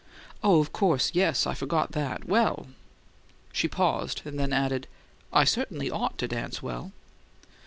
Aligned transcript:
"Oh, 0.43 0.59
of 0.59 0.73
course, 0.73 1.11
yes. 1.13 1.45
I 1.45 1.53
forgot 1.53 1.91
that. 1.91 2.25
Well" 2.25 2.65
She 3.53 3.67
paused, 3.67 4.23
then 4.25 4.51
added, 4.51 4.87
"I 5.31 5.43
certainly 5.43 5.91
OUGHT 5.91 6.17
to 6.17 6.27
dance 6.27 6.59
well." 6.63 6.91